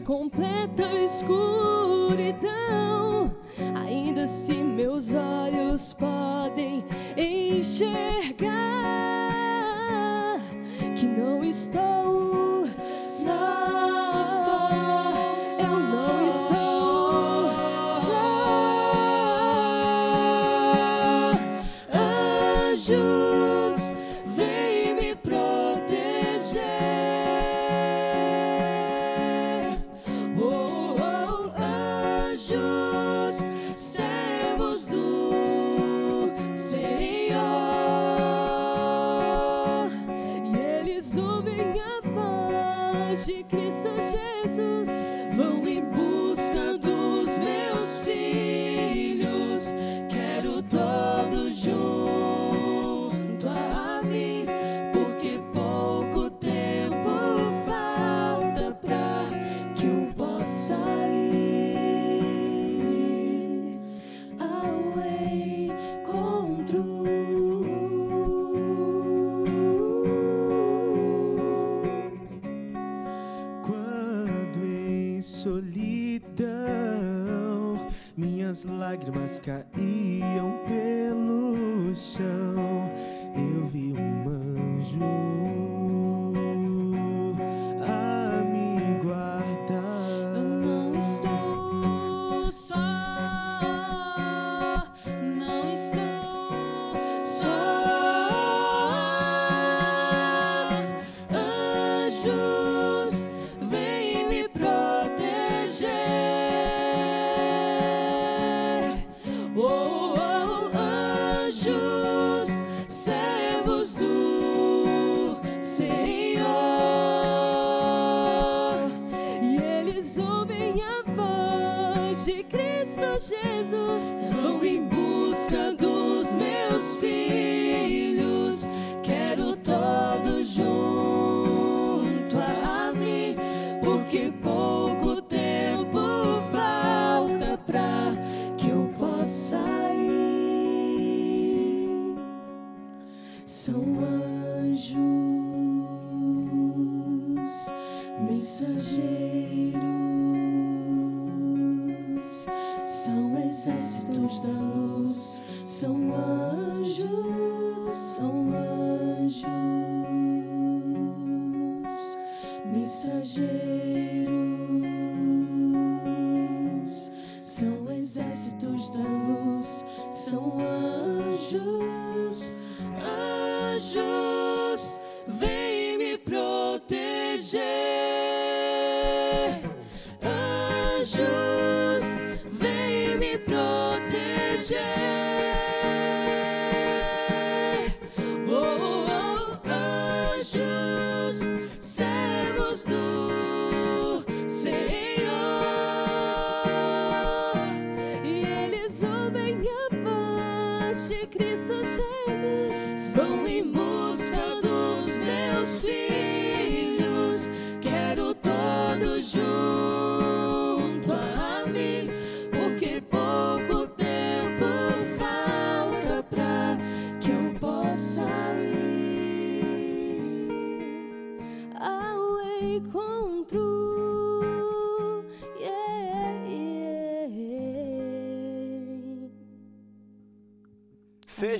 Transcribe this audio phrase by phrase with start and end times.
[0.00, 1.49] completa escuridão.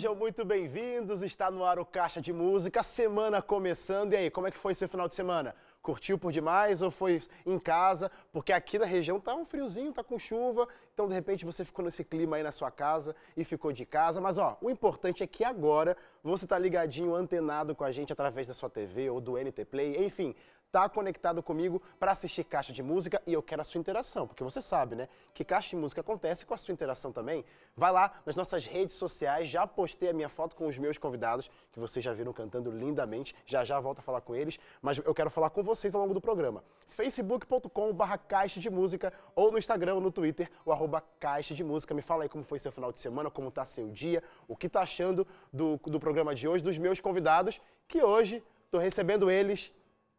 [0.01, 1.21] Sejam muito bem-vindos.
[1.21, 4.15] Está no ar o Caixa de Música, semana começando.
[4.15, 5.55] E aí, como é que foi seu final de semana?
[5.83, 8.11] Curtiu por demais ou foi em casa?
[8.33, 11.85] Porque aqui na região tá um friozinho, tá com chuva, então de repente você ficou
[11.85, 14.23] nesse clima aí na sua casa e ficou de casa.
[14.23, 15.95] Mas ó, o importante é que agora
[16.25, 20.03] você tá ligadinho, antenado com a gente através da sua TV ou do NT Play,
[20.03, 20.35] enfim,
[20.71, 24.45] tá conectado comigo para assistir Caixa de Música e eu quero a sua interação, porque
[24.45, 27.45] você sabe, né, que Caixa de Música acontece com a sua interação também.
[27.77, 31.51] Vai lá nas nossas redes sociais, já postei a minha foto com os meus convidados,
[31.73, 35.15] que vocês já viram cantando lindamente, já já volto a falar com eles, mas eu
[35.15, 36.63] quero falar com vocês ao longo do programa.
[36.89, 41.95] facebook.com/barra Caixa de Música ou no Instagram ou no Twitter, o arroba Caixa de Música.
[41.95, 44.69] Me fala aí como foi seu final de semana, como tá seu dia, o que
[44.69, 49.73] tá achando do, do programa de hoje, dos meus convidados, que hoje tô recebendo eles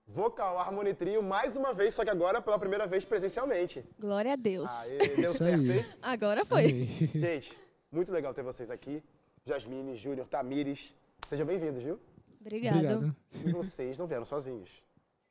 [0.07, 3.83] Vocal Harmony Trio mais uma vez, só que agora pela primeira vez presencialmente.
[3.99, 4.69] Glória a Deus.
[4.91, 5.79] Aê, deu Isso certo, aí.
[5.79, 5.85] hein?
[6.01, 6.65] Agora foi.
[6.65, 6.87] Amém.
[7.15, 7.57] Gente,
[7.91, 9.01] muito legal ter vocês aqui.
[9.45, 10.93] Jasmine, Júnior, Tamires.
[11.27, 11.99] Sejam bem-vindos, viu?
[12.41, 12.75] Obrigado.
[12.75, 13.15] Obrigado.
[13.45, 14.83] E vocês não vieram sozinhos.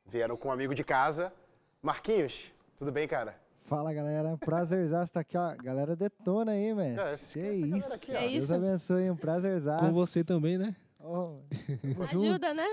[0.06, 1.32] Vieram com um amigo de casa.
[1.82, 3.36] Marquinhos, tudo bem, cara?
[3.62, 5.54] Fala galera, prazerzaço estar aqui, ó.
[5.62, 7.40] Galera detona aí, mestre.
[7.40, 7.92] É, que isso.
[7.92, 8.16] aqui, ó.
[8.16, 8.54] É Deus isso.
[8.54, 9.84] abençoe, um prazerzaço.
[9.84, 10.74] Com você também, né?
[11.02, 11.40] Oh.
[12.10, 12.66] Ajuda, né?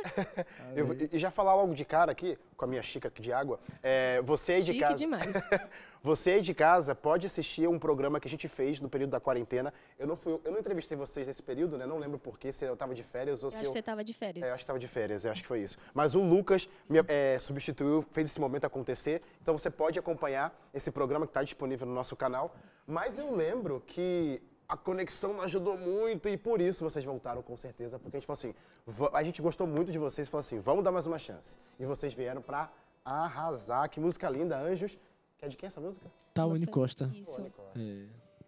[1.12, 3.60] E já falar logo de cara aqui, com a minha xícara aqui de água.
[3.82, 4.96] É, você aí de Chique casa.
[4.96, 5.28] demais.
[6.04, 9.20] Você aí de casa pode assistir um programa que a gente fez no período da
[9.20, 9.74] quarentena.
[9.98, 11.86] Eu não fui, eu não entrevistei vocês nesse período, né?
[11.86, 13.74] Não lembro porquê, se eu tava de férias ou Eu se acho que eu.
[13.74, 14.48] você tava de É, eu férias.
[14.50, 15.78] acho que estava de férias, eu acho que foi isso.
[15.94, 19.22] Mas o Lucas me é, substituiu, fez esse momento acontecer.
[19.42, 22.56] Então você pode acompanhar esse programa que está disponível no nosso canal.
[22.86, 27.56] Mas eu lembro que a conexão não ajudou muito e por isso vocês voltaram com
[27.56, 27.98] certeza.
[27.98, 28.54] Porque a gente falou assim,
[28.86, 31.58] "Va- a gente gostou muito de vocês e falou assim, vamos dar mais uma chance.
[31.80, 32.70] E vocês vieram para
[33.04, 33.90] arrasar.
[33.90, 34.98] Que música linda, Anjos.
[35.38, 36.06] Que é de quem essa música?
[36.34, 37.12] Tawane Música- Costa.
[37.14, 37.42] Isso.
[37.76, 38.06] É,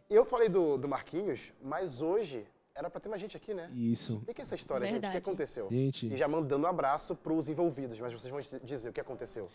[0.10, 3.70] Eu falei do, do Marquinhos, mas hoje era para ter mais gente aqui, né?
[3.76, 4.14] isso.
[4.18, 4.96] Explica essa história, gente.
[4.98, 5.24] O que Verdade.
[5.30, 5.68] aconteceu?
[5.70, 9.00] Gente, E já mandando um abraço para os envolvidos, mas vocês vão dizer o que
[9.00, 9.50] aconteceu.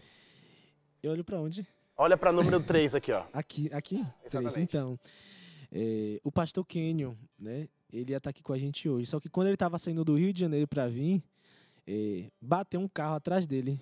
[1.02, 1.66] eu olho pra onde?
[1.96, 3.25] Olha para número 3 aqui, ó.
[3.32, 3.96] Aqui, aqui?
[4.25, 4.61] Exatamente.
[4.61, 4.99] Então,
[5.75, 7.69] é, o pastor Kenyon, né?
[7.93, 9.06] Ele ia estar aqui com a gente hoje.
[9.06, 11.23] Só que quando ele estava saindo do Rio de Janeiro para vir,
[11.87, 13.81] é, bateu um carro atrás dele.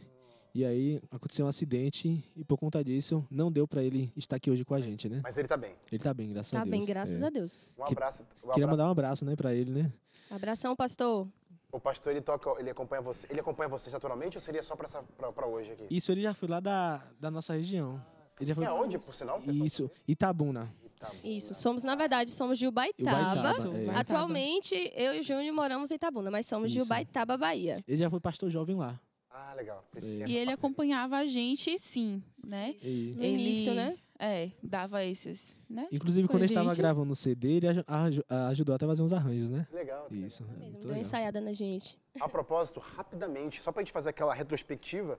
[0.55, 4.51] E aí aconteceu um acidente e por conta disso não deu para ele estar aqui
[4.51, 5.21] hoje com a gente, né?
[5.23, 5.75] Mas ele tá bem.
[5.91, 6.71] Ele tá bem, graças a Tá Deus.
[6.79, 7.27] bem, graças É.
[7.27, 7.67] a Deus.
[7.79, 8.23] Um Que- abraço.
[8.23, 8.71] Um Queria abraço.
[8.71, 9.91] mandar um abraço, né, para ele, né?
[10.31, 11.27] Abração, pastor.
[11.71, 13.27] O pastor, ele toca, ele acompanha você.
[13.31, 15.87] Ele acompanha vocês naturalmente ou seria só pra, essa, pra, pra hoje aqui?
[15.91, 17.95] Isso ele já foi lá da, da nossa região.
[18.39, 19.41] Ele já E foi aonde, por sinal?
[19.47, 20.71] Isso, Itabuna.
[21.03, 21.11] Tá.
[21.25, 21.53] Isso.
[21.55, 23.41] Somos, na verdade, somos de Ubaitaba.
[23.41, 23.91] Ubaitaba, é.
[23.99, 26.87] Atualmente, eu e o Júnior moramos em Itabuna, mas somos de Isso.
[26.87, 27.83] Ubaitaba, Bahia.
[27.89, 29.01] Ele já foi pastor jovem lá.
[29.29, 29.85] Ah, legal.
[29.97, 32.77] Esse- E ele acompanhava a gente, sim, né?
[32.85, 33.97] E, No início, né?
[34.17, 35.89] É, dava esses, né?
[35.91, 36.79] inclusive, Com quando a ele estava gente.
[36.79, 39.67] gravando o CD, ele aju- aju- ajudou até a fazer uns arranjos, né?
[39.73, 40.07] Legal.
[40.09, 40.27] legal.
[40.29, 40.45] Isso.
[40.45, 41.01] é Mesmo, deu uma legal.
[41.01, 41.99] ensaiada na gente.
[42.21, 45.19] A propósito, rapidamente, só pra gente fazer aquela retrospectiva,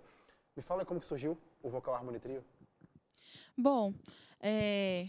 [0.55, 2.41] me fala como que surgiu o Vocal Harmony Trio.
[3.57, 3.93] Bom,
[4.39, 5.07] é,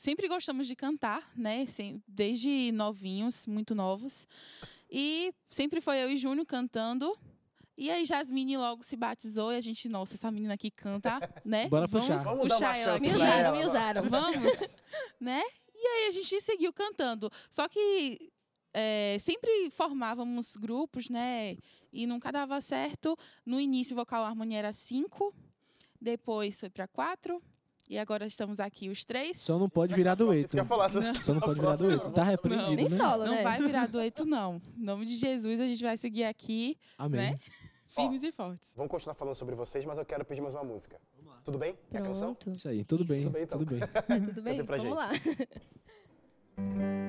[0.00, 1.66] sempre gostamos de cantar, né?
[2.08, 4.26] Desde novinhos, muito novos.
[4.90, 7.14] E sempre foi eu e Júnior cantando.
[7.76, 11.68] E aí Jasmine logo se batizou e a gente, nossa, essa menina aqui canta, né?
[11.68, 12.16] Bora puxar.
[12.16, 14.02] Vamos dar uma puxar ela Me usaram, ela, me usaram.
[14.04, 14.58] Vamos,
[15.20, 15.42] né?
[15.74, 17.30] E aí a gente seguiu cantando.
[17.50, 18.32] Só que
[18.72, 21.58] é, sempre formávamos grupos, né?
[21.92, 23.18] E nunca dava certo.
[23.44, 25.34] No início, o vocal harmonia era cinco,
[26.00, 27.42] depois foi para quatro,
[27.90, 29.36] e agora estamos aqui os três.
[29.38, 30.50] Só não pode virar dueto.
[30.50, 30.88] que eu ia falar.
[30.92, 31.14] Não.
[31.16, 32.10] Só não pode virar dueto.
[32.12, 32.96] Tá repreendido, Nem né?
[32.96, 33.42] solo, Não né?
[33.42, 34.62] vai virar dueto, não.
[34.78, 37.32] Em nome de Jesus, a gente vai seguir aqui, Amém.
[37.32, 37.38] né?
[37.88, 38.72] Firmes e fortes.
[38.76, 41.00] Vamos continuar falando sobre vocês, mas eu quero pedir mais uma música.
[41.44, 41.76] Tudo bem?
[41.90, 42.32] Quer a canção?
[42.34, 42.56] Pronto.
[42.56, 43.12] Isso aí, tudo Isso.
[43.12, 43.58] bem, Tudo bem, então.
[43.58, 43.82] tudo bem.
[44.28, 44.62] Tudo bem?
[44.62, 45.10] Vamos lá.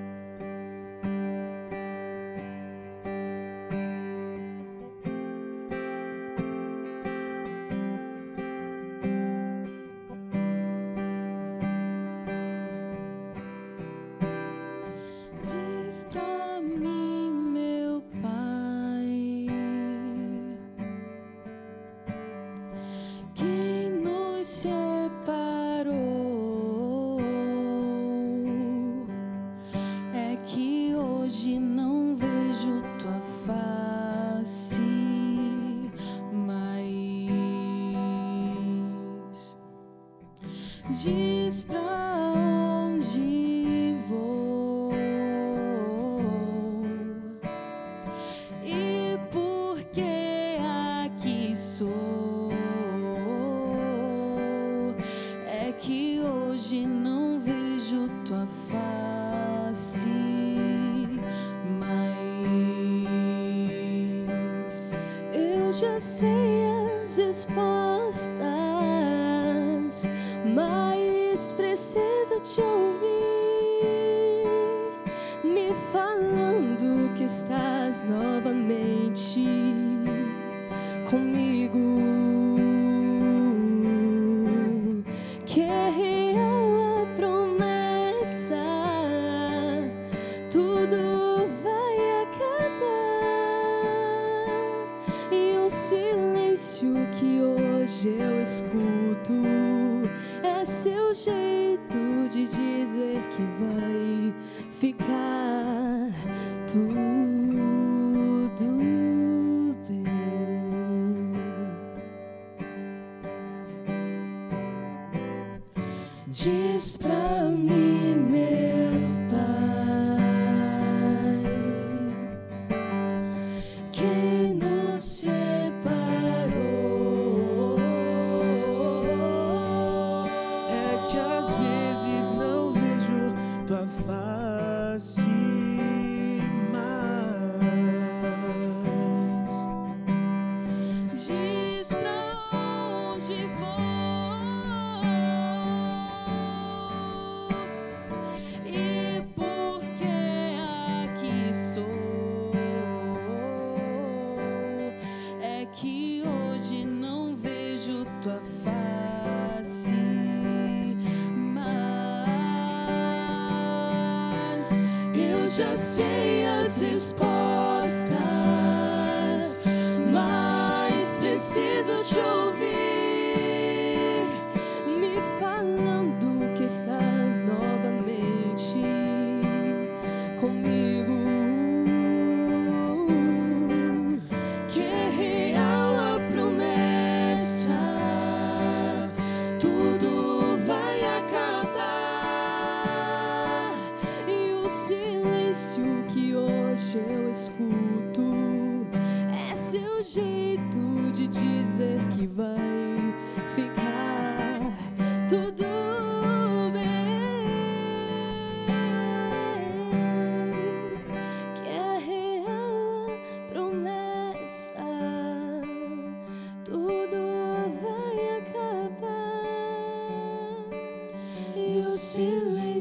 [166.00, 166.40] Eu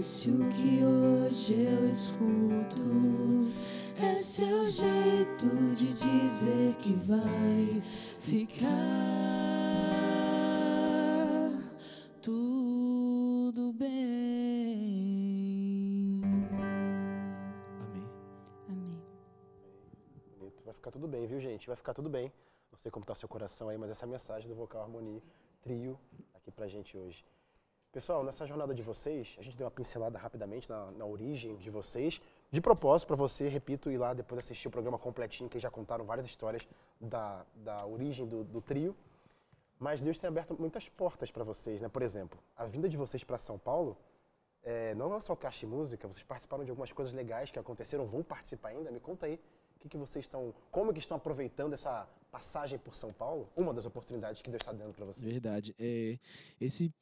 [0.01, 2.81] silêncio que hoje eu escuto
[4.03, 7.83] é seu jeito de dizer que vai
[8.21, 8.67] ficar
[12.23, 13.91] tudo bem.
[17.85, 18.09] Amém.
[18.69, 19.03] Amém.
[20.39, 20.63] Bonito.
[20.65, 21.67] Vai ficar tudo bem, viu, gente?
[21.67, 22.33] Vai ficar tudo bem.
[22.73, 25.23] Não sei como tá seu coração aí, mas essa é a mensagem do Vocal Harmonia
[25.61, 26.01] Trio
[26.33, 27.23] aqui pra gente hoje.
[27.93, 31.71] Pessoal, nessa jornada de vocês, a gente deu uma pincelada rapidamente na, na origem de
[31.71, 32.21] vocês.
[32.49, 36.05] De propósito, para você, repito, ir lá depois assistir o programa completinho, que já contaram
[36.05, 36.69] várias histórias
[37.01, 38.95] da, da origem do, do trio.
[39.77, 41.89] Mas Deus tem aberto muitas portas para vocês, né?
[41.89, 43.97] Por exemplo, a vinda de vocês para São Paulo
[44.63, 48.07] é, não é só caixa de música, vocês participaram de algumas coisas legais que aconteceram,
[48.07, 48.93] vão participar ainda?
[48.93, 49.35] Me conta aí,
[49.75, 53.49] o que, que vocês estão, como que estão aproveitando essa passagem por São Paulo?
[53.57, 55.25] Uma das oportunidades que Deus está dando para vocês.
[55.25, 55.75] Verdade.
[55.77, 56.19] É,
[56.61, 56.93] esse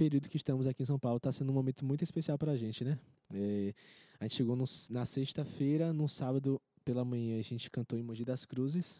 [0.00, 2.56] período que estamos aqui em São Paulo está sendo um momento muito especial para a
[2.56, 2.98] gente, né?
[3.34, 3.74] É,
[4.18, 8.24] a gente chegou no- na sexta-feira, no sábado pela manhã a gente cantou em Mogi
[8.24, 8.98] das Cruzes.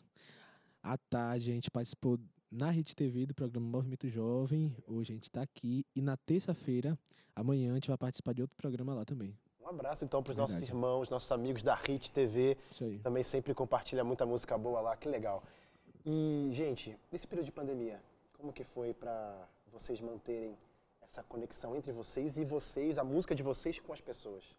[0.83, 2.19] À tarde a gente participou
[2.51, 4.77] na Rede TV do programa Movimento Jovem.
[4.87, 5.87] Hoje a gente está aqui.
[5.97, 6.99] E na terça-feira,
[7.35, 9.35] amanhã, a gente vai participar de outro programa lá também.
[9.59, 10.73] Um abraço então para os nossos Verdade.
[10.77, 12.99] irmãos, nossos amigos da HIT TV, Isso aí.
[12.99, 15.43] também sempre compartilha muita música boa lá, que legal.
[16.05, 18.03] E, gente, nesse período de pandemia,
[18.37, 20.55] como que foi para vocês manterem
[21.11, 24.57] essa conexão entre vocês e vocês, a música de vocês com as pessoas?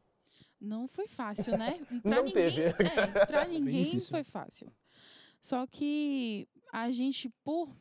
[0.60, 1.80] Não foi fácil, né?
[2.04, 2.62] Não ninguém, teve.
[2.64, 4.70] É, pra ninguém foi fácil.
[5.42, 7.74] Só que a gente, por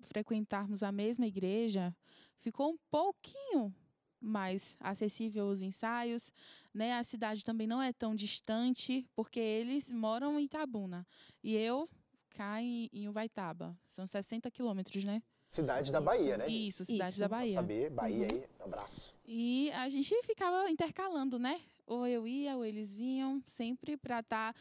[0.00, 1.94] frequentarmos a mesma igreja,
[2.38, 3.74] ficou um pouquinho
[4.18, 6.32] mais acessível os ensaios,
[6.72, 6.94] né?
[6.94, 11.06] A cidade também não é tão distante, porque eles moram em Itabuna
[11.44, 11.86] e eu
[12.30, 13.78] cá em, em Ubaitaba.
[13.86, 15.22] São 60 quilômetros, né?
[15.50, 16.46] Cidade da Bahia, né?
[16.46, 17.20] Isso, cidade Isso.
[17.20, 17.54] da Pra Bahia.
[17.54, 18.38] saber, Bahia Uhum.
[18.38, 19.14] aí, abraço.
[19.26, 21.60] E a gente ficava intercalando, né?
[21.86, 24.54] Ou eu ia, ou eles vinham, sempre para tá,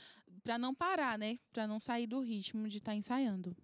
[0.43, 1.37] para não parar, né?
[1.51, 3.55] Para não sair do ritmo de estar ensaiando.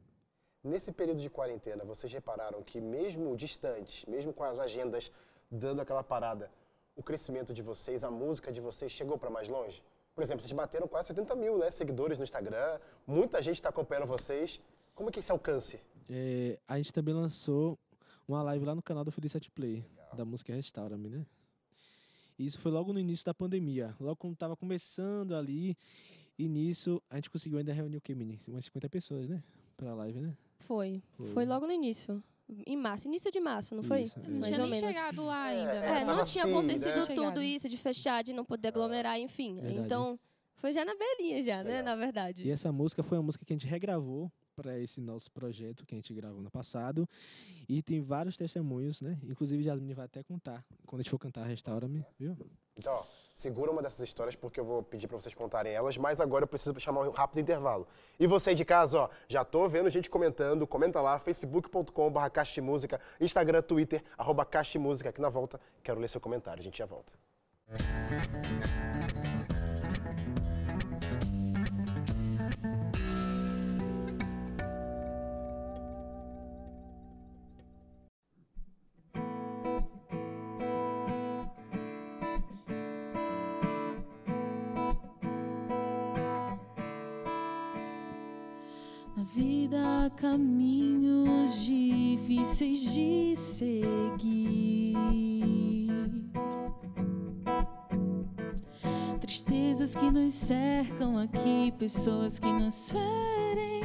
[0.62, 5.12] Nesse período de quarentena, vocês repararam que mesmo distantes, mesmo com as agendas
[5.50, 6.52] dando aquela parada,
[6.96, 9.82] o crescimento de vocês, a música de vocês chegou para mais longe?
[10.14, 14.08] Por exemplo, vocês bateram quase 70 mil né, seguidores no Instagram, muita gente está acompanhando
[14.08, 14.60] vocês.
[14.94, 15.80] Como é que é esse alcance?
[16.10, 17.78] É, a gente também lançou
[18.28, 21.26] uma live lá no canal do Felicity Play, da música Restaura-me, né?
[22.38, 25.78] E isso foi logo no início da pandemia, logo quando tava começando ali.
[26.38, 28.40] E nisso a gente conseguiu ainda reunir o que, Mini?
[28.48, 29.44] Umas 50 pessoas, né?
[29.78, 30.36] Pra live, né?
[30.60, 31.02] Foi.
[31.16, 31.28] Foi.
[31.28, 32.24] Foi logo no início.
[32.66, 33.08] Em março.
[33.08, 34.04] Início de março, não foi?
[34.04, 34.96] Isso, Não Mais tinha ou nem menos.
[34.96, 35.88] chegado lá É, ainda, é, né?
[36.02, 37.16] É, tava não tinha assim, acontecido né?
[37.16, 39.56] tudo isso de fechar, de não poder aglomerar, enfim.
[39.56, 39.80] Verdade.
[39.80, 40.20] Então,
[40.56, 41.82] foi já na beirinha já, né?
[41.82, 42.46] Na verdade.
[42.48, 45.96] E essa música foi uma música que a gente regravou para esse nosso projeto que
[45.96, 47.08] a gente gravou no passado.
[47.68, 49.20] E tem vários testemunhos, né?
[49.24, 52.38] Inclusive, Jasmine vai até contar quando a gente for cantar Restaura-me, viu?
[52.78, 53.06] Então,
[53.36, 56.48] segura uma dessas histórias porque eu vou pedir para vocês contarem elas, mas agora eu
[56.48, 57.88] preciso chamar um rápido intervalo.
[58.20, 62.54] E você aí de casa, ó, já tô vendo gente comentando, comenta lá, facebook.com.br Caixa
[62.54, 65.10] de Música, Instagram, Twitter, arroba Caixa de Música.
[65.10, 67.14] Aqui na volta, quero ler seu comentário, a gente já volta.
[67.68, 69.43] Na
[100.94, 103.84] cercam aqui, pessoas que nos ferem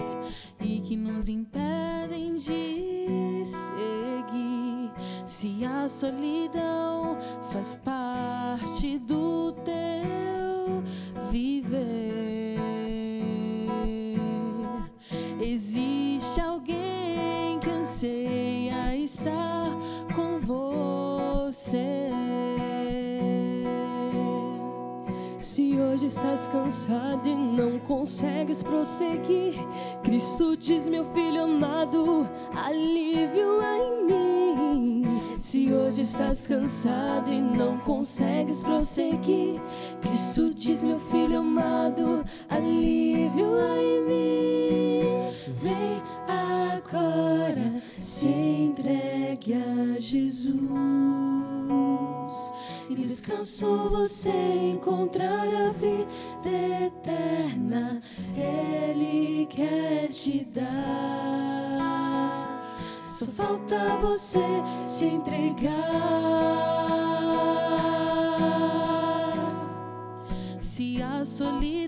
[0.60, 4.92] e que nos impedem de seguir.
[5.26, 7.16] Se a solidão
[7.50, 9.17] faz parte do
[26.38, 29.54] estás cansado e não consegues prosseguir,
[30.04, 35.36] Cristo diz, meu filho amado, alívio em mim.
[35.40, 39.60] Se hoje estás cansado e não consegues prosseguir,
[40.00, 45.02] Cristo diz, meu filho amado, alívio em mim.
[45.60, 50.38] Vem agora, se entregue a Jesus.
[52.88, 54.30] E descanso você
[54.72, 56.06] encontrar a vida
[56.46, 58.02] eterna.
[58.36, 60.68] Ele quer te dar.
[63.06, 64.44] Só falta você
[64.86, 65.68] se entregar.
[70.60, 71.87] Se a solidão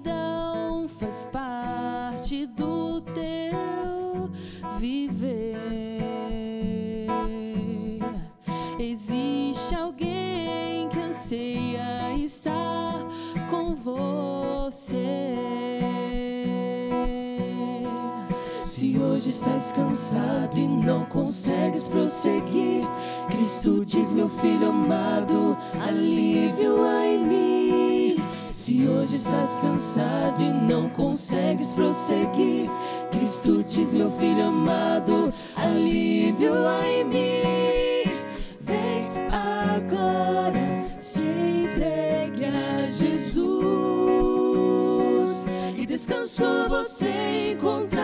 [19.70, 22.87] estás cansado e não consegues prosseguir,
[23.30, 28.16] Cristo diz, meu filho amado, alívio há em mim.
[28.50, 32.70] Se hoje estás cansado e não consegues prosseguir,
[33.11, 38.11] Cristo diz, meu filho amado, alívio há em mim.
[38.61, 43.30] Vem agora, se entregue a Jesus
[45.76, 48.00] e descanso você encontrar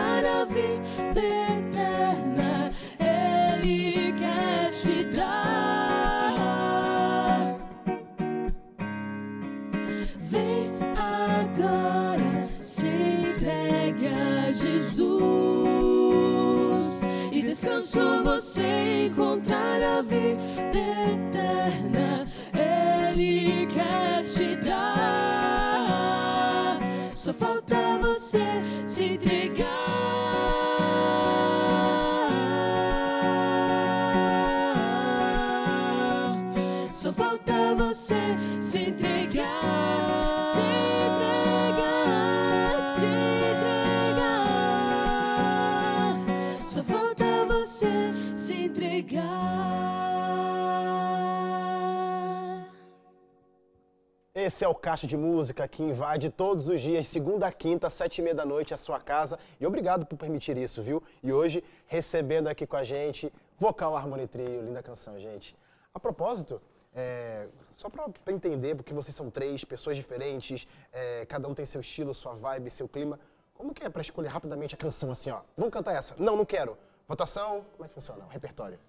[54.47, 58.19] Esse é o Caixa de Música que invade todos os dias, segunda a quinta, sete
[58.19, 59.37] e meia da noite, a sua casa.
[59.59, 61.03] E obrigado por permitir isso, viu?
[61.21, 63.29] E hoje, recebendo aqui com a gente,
[63.59, 65.53] Vocal Harmony Trio, linda canção, gente.
[65.93, 66.61] A propósito,
[66.95, 71.81] é, só pra entender, porque vocês são três pessoas diferentes, é, cada um tem seu
[71.81, 73.19] estilo, sua vibe, seu clima.
[73.53, 75.41] Como que é pra escolher rapidamente a canção assim, ó?
[75.57, 76.15] Vamos cantar essa?
[76.17, 76.77] Não, não quero.
[77.05, 78.23] Votação, como é que funciona?
[78.23, 78.79] O repertório.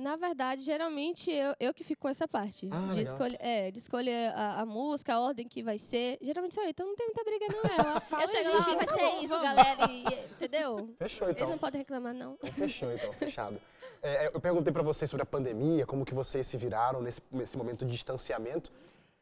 [0.00, 2.68] Na verdade, geralmente eu, eu que fico com essa parte.
[2.72, 6.18] Ah, de, escolher, é, de escolher a, a música, a ordem que vai ser.
[6.22, 8.00] Geralmente sou eu, então não tem muita briga, não.
[8.00, 9.44] fala eu chego e lá, diz, vai tá ser bom, isso, vamos.
[9.44, 9.92] galera.
[9.92, 10.94] E, entendeu?
[10.98, 11.50] Fechou, Eles então.
[11.50, 12.38] não podem reclamar, não.
[12.42, 13.60] Então, Fechou, então, fechado.
[14.02, 17.58] É, eu perguntei pra vocês sobre a pandemia, como que vocês se viraram nesse, nesse
[17.58, 18.72] momento de distanciamento.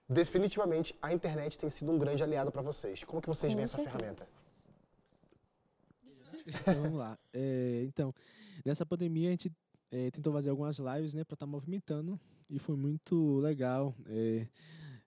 [0.08, 3.02] Definitivamente, a internet tem sido um grande aliado pra vocês.
[3.02, 4.28] Como que vocês Com veem essa ferramenta?
[6.46, 7.18] Então, vamos lá.
[7.34, 8.14] É, então,
[8.64, 9.52] nessa pandemia a gente
[9.90, 13.94] é, tentou fazer algumas lives, né, para estar movimentando e foi muito legal.
[14.06, 14.46] É,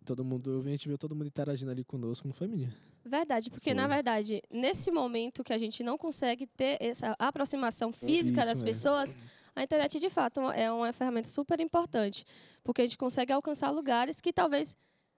[0.06, 2.74] todo mundo, a gente viu todo mundo interagindo ali conosco, não foi minha?
[3.04, 3.96] Verdade, porque na Foi.
[3.96, 8.65] verdade, nesse momento que a gente não consegue ter essa aproximação física Isso das mesmo.
[8.65, 9.17] pessoas,
[9.56, 12.24] a internet de fato é uma ferramenta super importante,
[12.63, 14.78] porque a gente consegue alcançar lugares que talvez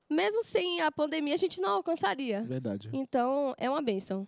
[0.10, 2.44] mesmo sem a pandemia, a gente não alcançaria.
[2.44, 2.90] Verdade.
[2.94, 4.28] Então, é uma bênção.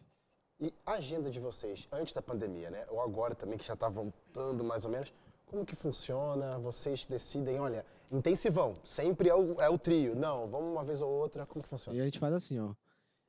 [0.59, 2.85] E a agenda de vocês, antes da pandemia, né?
[2.89, 5.13] Ou agora também, que já está voltando mais ou menos,
[5.45, 6.57] como que funciona?
[6.59, 10.15] Vocês decidem, olha, intensivão, sempre é o, é o trio.
[10.15, 11.97] Não, vamos uma vez ou outra, como que funciona?
[11.97, 12.73] E a gente faz assim, ó.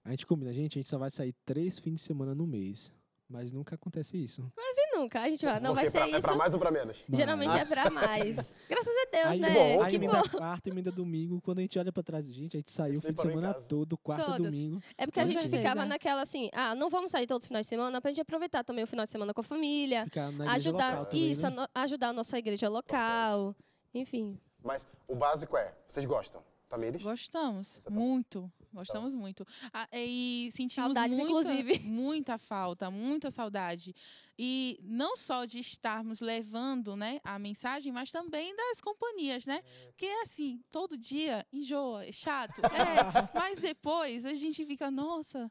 [0.05, 2.93] A gente combina, gente, a gente só vai sair três fins de semana no mês.
[3.29, 4.49] Mas nunca acontece isso.
[4.55, 5.21] Quase nunca.
[5.23, 6.27] A gente vai, não vai Porque ser pra- isso.
[6.27, 7.03] É pra mais ou pra menos?
[7.13, 8.55] Geralmente é pra mais.
[8.71, 9.53] Graças a Deus, aí, né?
[9.53, 10.39] bom, aí que emenda bom.
[10.39, 11.41] quarta, emenda domingo.
[11.41, 13.99] Quando a gente olha pra trás, gente, a gente saiu o fim de semana todo,
[13.99, 14.55] quarta, Todas.
[14.55, 14.81] domingo.
[14.97, 15.57] É porque a gente certeza.
[15.61, 18.63] ficava naquela assim, ah, não vamos sair todos os finais de semana pra gente aproveitar
[18.63, 20.05] também o final de semana com a família.
[20.05, 21.49] Ficar na igreja Ajudar, local também, isso, né?
[21.49, 23.57] a no- ajudar a nossa igreja local.
[23.93, 24.39] Enfim.
[24.63, 27.03] Mas o básico é, vocês gostam, Tamires?
[27.03, 27.97] Gostamos, Tá bom.
[28.01, 28.51] muito.
[28.77, 29.47] Gostamos muito.
[29.73, 31.79] Ah, e sentimos Saudades, muita, inclusive.
[31.89, 33.95] muita falta, muita saudade.
[34.39, 39.63] E não só de estarmos levando né, a mensagem, mas também das companhias, né?
[39.87, 42.61] Porque assim, todo dia enjoa, é chato.
[42.77, 45.51] É, mas depois a gente fica, nossa,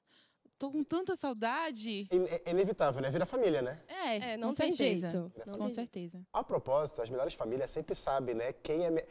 [0.58, 2.08] tô com tanta saudade.
[2.12, 3.10] É, é inevitável, né?
[3.10, 3.82] Vira família, né?
[3.88, 5.10] É, É, não com tem certeza.
[5.10, 5.32] jeito.
[5.40, 5.74] Não Com tem jeito.
[5.76, 6.22] certeza.
[6.32, 8.54] A propósito, as melhores famílias sempre sabem, né?
[8.54, 9.08] Quem é,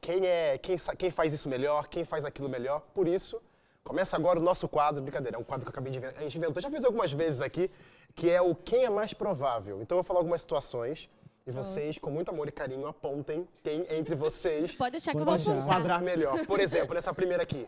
[0.00, 2.80] quem é, quem, quem faz isso melhor, quem faz aquilo melhor.
[2.94, 3.40] Por isso,
[3.86, 6.18] começa agora o nosso quadro, brincadeira, é um quadro que eu acabei de inventar.
[6.18, 7.70] A gente inventou, já fiz algumas vezes aqui,
[8.14, 9.80] que é o quem é mais provável.
[9.80, 11.08] Então eu vou falar algumas situações
[11.46, 15.24] e vocês, com muito amor e carinho, apontem quem entre vocês Pode deixar que eu
[15.24, 15.68] Pode vou apontar.
[15.78, 16.44] enquadrar melhor.
[16.46, 17.66] Por exemplo, nessa primeira aqui,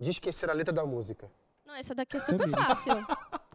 [0.00, 1.30] de esquecer a letra da música.
[1.66, 2.94] Não, essa daqui é super fácil.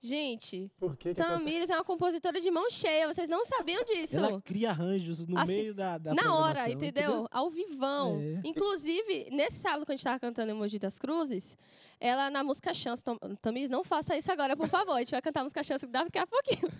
[0.00, 1.14] Gente, Por que que?
[1.14, 4.16] Tamires é uma compositora de mão cheia, vocês não sabiam disso.
[4.18, 7.26] Ela cria arranjos no Assim, meio da, da Na hora, programação, entendeu?
[7.30, 8.20] Ao vivão.
[8.20, 8.40] É.
[8.44, 11.56] Inclusive, nesse sábado, quando a gente tava cantando Emoji das Cruzes,
[11.98, 13.02] ela na música Chance,
[13.42, 14.92] Tamires, não faça isso agora, por favor.
[14.92, 16.70] A gente vai cantar a música Chance daqui a pouquinho.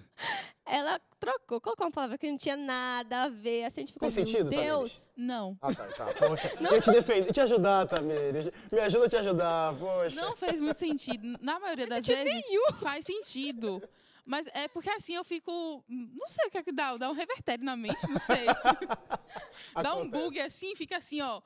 [0.70, 3.64] Ela trocou, colocou uma palavra que não tinha nada a ver.
[3.64, 4.60] Assim, a gente ficou, Tem sentido, Deus.
[4.60, 5.08] Tamires?
[5.16, 5.58] Não.
[5.62, 6.04] Ah, tá, tá.
[6.26, 8.50] Poxa, eu te defendo, te ajudar, Tamires.
[8.70, 10.14] Me ajuda a te ajudar, poxa.
[10.14, 11.38] Não fez muito sentido.
[11.40, 12.44] Na maioria das vezes
[12.80, 13.82] faz sentido.
[14.26, 15.82] Mas é porque assim eu fico.
[15.88, 18.44] Não sei o que é que dá, dá um revertério na mente, não sei.
[19.82, 21.40] dá um bug assim, fica assim, ó.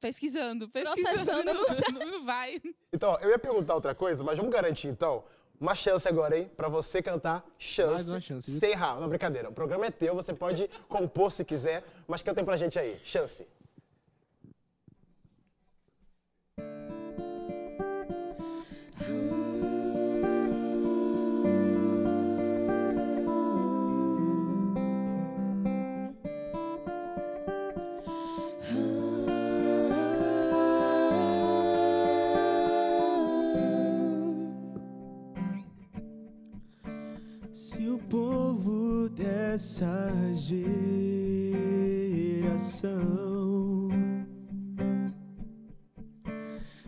[0.00, 1.02] Pesquisando, pesquisando.
[1.02, 2.60] Processando, Não, não, não vai.
[2.90, 5.22] Então, eu ia perguntar outra coisa, mas vamos garantir, então,
[5.60, 6.50] uma chance agora, hein?
[6.56, 9.00] Pra você cantar Chance, Mais uma chance, sem errar.
[9.00, 9.48] Não, brincadeira.
[9.48, 13.00] O programa é teu, você pode compor se quiser, mas cantem pra gente aí.
[13.04, 13.46] Chance.
[39.54, 40.58] Dessa geração.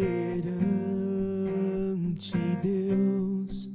[2.63, 3.71] Deus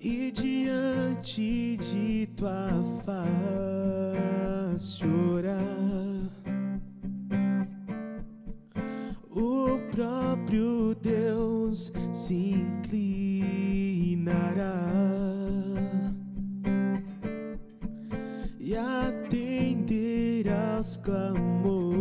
[0.00, 2.68] e diante de tua
[3.04, 6.30] face orar
[9.28, 12.64] o próprio Deus se
[14.22, 14.86] inclinará
[18.60, 21.91] e atenderá aos clamores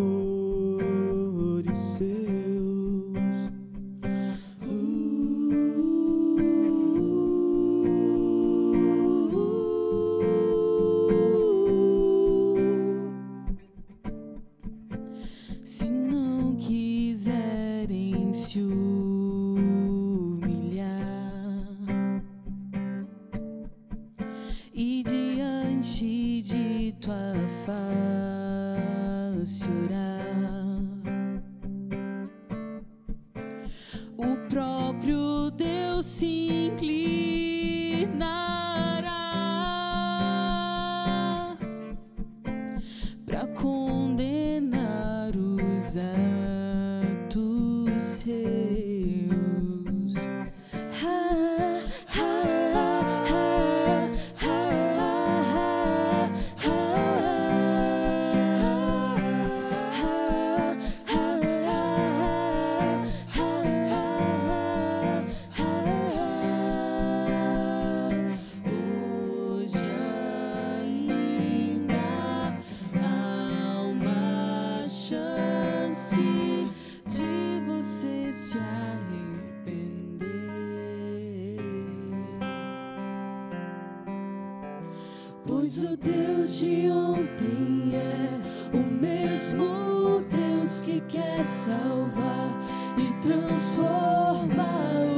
[85.62, 92.50] Pois o Deus de ontem é o mesmo Deus que quer salvar
[92.97, 95.11] e transformar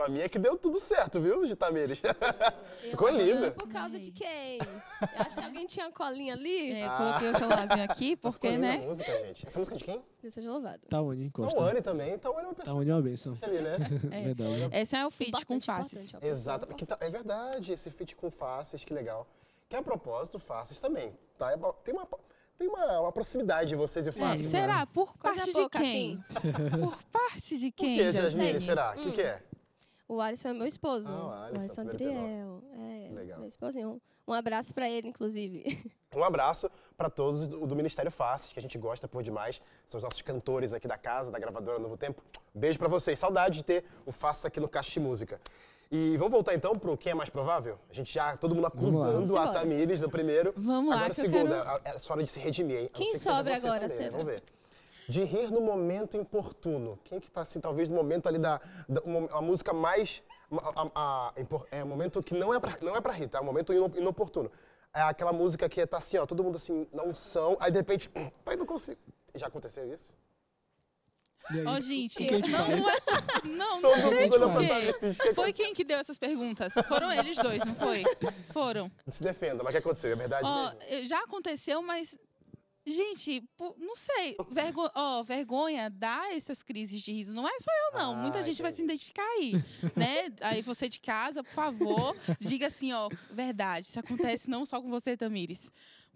[0.00, 2.00] Pra mim é que deu tudo certo, viu, Gitamires?
[2.90, 3.50] Ficou linda.
[3.50, 4.56] Por causa de quem?
[4.56, 6.72] Eu acho que alguém tinha uma colinha ali.
[6.72, 8.78] É, eu coloquei o celularzinho aqui, porque, a né?
[8.78, 9.46] música, gente.
[9.46, 10.02] Essa música é de quem?
[10.22, 10.80] Deus seja louvado.
[10.88, 11.54] Tawane encosta.
[11.58, 12.18] Tawane também.
[12.18, 13.36] Tawane é uma pessoa é uma bênção.
[13.42, 13.76] ali, né?
[14.10, 14.22] É.
[14.22, 14.68] Verdade.
[14.72, 16.14] Esse é o feat com faces.
[16.14, 16.66] ó, Exato.
[16.74, 19.26] Que tá- é verdade, esse feat com faces, que legal.
[19.68, 21.12] Que a propósito, faces também.
[21.36, 21.52] Tá?
[21.52, 22.08] É Tem uma,
[22.58, 24.46] tem uma, uma proximidade de vocês e É, faces.
[24.46, 24.86] será?
[24.86, 26.24] Por parte pouca, de quem?
[26.80, 28.60] Por parte de Por quem, que, Jasmine?
[28.62, 28.92] Será?
[28.92, 29.42] O que, que é?
[30.10, 31.06] O Alisson é meu esposo.
[31.08, 32.62] Ah, o Alisson, primeiro Adriel.
[32.74, 33.38] É, Legal.
[33.38, 34.02] meu esposinho.
[34.26, 35.62] Um abraço pra ele, inclusive.
[36.12, 39.62] Um abraço para todos do, do Ministério Faces, que a gente gosta por demais.
[39.86, 42.20] São os nossos cantores aqui da casa, da gravadora Novo Tempo.
[42.52, 43.16] Beijo para vocês.
[43.16, 45.40] Saudade de ter o Faces aqui no Caixa de Música.
[45.88, 47.78] E vamos voltar então pro quem é mais provável?
[47.88, 48.68] A gente já, todo mundo lá.
[48.68, 49.52] acusando a.
[49.52, 50.52] Tamires no primeiro.
[50.56, 52.90] Vamos lá, Agora, que eu segunda, quero- a- é só hora de se redimir, hein?
[52.92, 54.10] Quem que sobra agora, também, né?
[54.10, 54.42] Vamos ver.
[55.10, 56.98] De rir no momento importuno.
[57.04, 58.60] Quem que tá, assim, talvez no momento ali da...
[58.88, 60.22] da uma, a música mais...
[60.52, 61.32] A, a-
[61.70, 63.38] é um momento que não é pra, não é pra rir, tá?
[63.38, 64.50] É um momento ino- inoportuno.
[64.92, 68.08] É aquela música que tá assim, ó, todo mundo assim, na unção, aí de repente,
[68.44, 68.98] pai, não consigo.
[69.34, 70.10] Já aconteceu isso?
[71.66, 72.98] Ó, gente, O que a gente não, não, é-
[73.44, 74.92] não, não Todo sei mundo olhou por pra quê.
[74.92, 75.18] Tamires.
[75.20, 76.72] que Foi quem que deu essas perguntas?
[76.86, 78.04] Foram eles dois, não foi?
[78.52, 78.90] Foram.
[79.08, 80.12] Se defenda, mas o que aconteceu?
[80.12, 80.46] É verdade
[80.88, 82.16] eu- já aconteceu, mas.
[82.86, 83.42] Gente,
[83.78, 84.36] não sei.
[84.50, 87.34] Vergo, ó, vergonha dá essas crises de riso.
[87.34, 88.14] Não é só eu, não.
[88.14, 89.52] Ah, Muita gente vai se identificar aí.
[89.94, 90.32] né?
[90.40, 93.86] Aí você de casa, por favor, diga assim, ó, verdade.
[93.86, 95.70] Isso acontece não só com você, Tamires.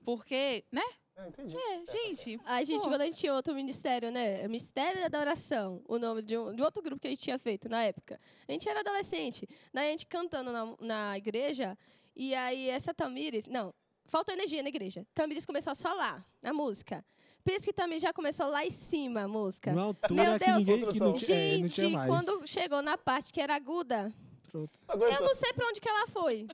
[0.05, 0.83] Porque, né?
[1.16, 1.57] Ah, entendi.
[1.57, 2.40] É, gente.
[2.44, 4.42] A gente, quando a gente tinha outro ministério, né?
[4.48, 7.68] Ministério da Adoração, o nome de, um, de outro grupo que a gente tinha feito
[7.68, 8.20] na época.
[8.48, 9.46] A gente era adolescente.
[9.72, 11.79] Daí a gente cantando na, na igreja,
[12.16, 13.46] e aí essa Tamires.
[13.46, 13.72] Não,
[14.14, 15.05] faltou energia na igreja.
[15.12, 17.05] Tamires começou a solar a música.
[17.42, 19.72] Pensa que Tamires já começou lá em cima a música.
[19.72, 20.59] Numa altura Meu que Deus.
[20.59, 22.09] ninguém que não, tinha- é, não Gente, tinha mais.
[22.11, 24.12] quando chegou na parte que era aguda,
[24.53, 24.70] Pronto.
[24.88, 25.27] eu Aguentou.
[25.27, 26.46] não sei pra onde que ela foi.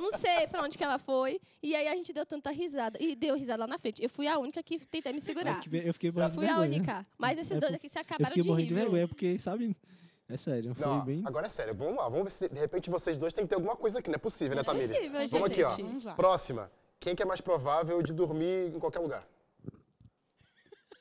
[0.00, 1.40] Não sei pra onde que ela foi.
[1.62, 2.98] E aí a gente deu tanta risada.
[3.00, 4.02] E deu risada lá na frente.
[4.02, 5.56] Eu fui a única que tentei me segurar.
[5.58, 6.68] Eu fiquei- Eu fiquei morrendo de Fui a vergonha.
[6.76, 7.06] única.
[7.16, 8.82] Mas esses É dois aqui se Eu acabaram fiquei de morrendo rir, de viu?
[8.82, 9.76] vergonha, porque, sabe?
[10.28, 11.22] É sério, foi Não, bem.
[11.24, 11.72] agora é sério.
[11.72, 14.08] Vamos lá, vamos ver se de repente vocês dois têm que ter alguma coisa aqui,
[14.10, 14.90] não é possível, né, É Tamires?
[14.90, 15.68] possível, Vamos aqui, ó.
[15.70, 15.82] gente.
[15.84, 16.14] Vamos lá.
[16.14, 16.68] Próxima.
[17.00, 19.26] Quem que é mais provável de dormir em qualquer lugar?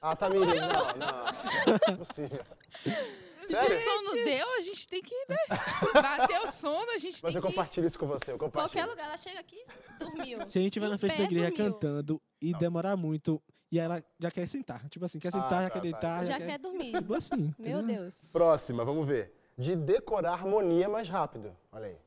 [0.02, 0.98] Ah, Tamires, não, não.
[0.98, 2.44] Não é possível.
[2.84, 3.76] Se Sério?
[3.76, 5.38] o sono deu, a gente tem que, né?
[5.94, 7.48] Bater o sono, a gente Mas tem eu que.
[7.48, 8.84] compartilho isso com você, eu compartilho.
[8.84, 9.64] Qualquer lugar, ela chega aqui,
[10.00, 10.40] dormiu.
[10.50, 11.72] Se a gente vai Em na frente da igreja dormiu.
[11.74, 14.88] cantando e demorar muito, e ela já quer sentar.
[14.90, 15.82] Tipo assim, quer sentar, Ah, já tá, quer tá.
[15.82, 16.92] deitar, Já quer dormir.
[16.94, 17.54] Tipo assim.
[17.58, 18.02] Meu entendeu?
[18.02, 18.24] Deus.
[18.32, 19.34] Próxima, vamos ver.
[19.58, 21.56] De decorar harmonia mais rápido.
[21.72, 21.98] Olha aí.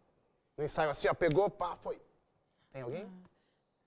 [0.57, 2.01] No ensaio assim, ó, pegou, pá, foi.
[2.73, 3.07] Tem alguém?